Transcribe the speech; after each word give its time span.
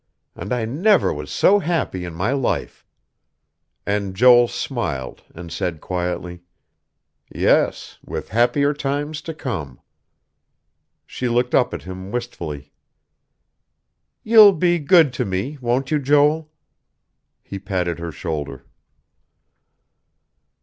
And 0.35 0.51
I 0.51 0.65
never 0.65 1.13
was 1.13 1.29
so 1.31 1.59
happy 1.59 2.05
in 2.05 2.15
my 2.15 2.31
life." 2.31 2.87
And 3.85 4.15
Joel 4.15 4.47
smiled, 4.47 5.23
and 5.35 5.51
said 5.51 5.79
quietly: 5.79 6.41
"Yes 7.31 7.99
with 8.03 8.29
happier 8.29 8.73
times 8.73 9.21
to 9.21 9.35
come." 9.35 9.79
She 11.05 11.29
looked 11.29 11.53
up 11.53 11.71
at 11.71 11.83
him 11.83 12.09
wistfully. 12.11 12.71
"You'll 14.23 14.53
be 14.53 14.79
good 14.79 15.13
to 15.13 15.23
me, 15.23 15.59
won't 15.61 15.91
you, 15.91 15.99
Joel?" 15.99 16.51
He 17.43 17.59
patted 17.59 17.99
her 17.99 18.11
shoulder. 18.11 18.65